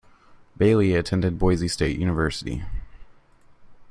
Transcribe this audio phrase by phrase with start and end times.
[0.57, 2.63] Bailey attended Boise State University.